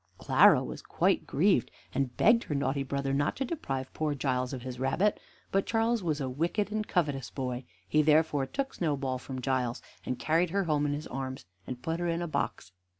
[0.17, 4.63] Clara was quite grieved, and begged her naughty brother not to deprive poor Giles of
[4.63, 5.19] his rabbit;
[5.51, 10.17] but Charles was a wicked and covetous boy; he therefore took Snowball from Giles, and
[10.17, 12.71] carried her home in his arms, and put her in a box.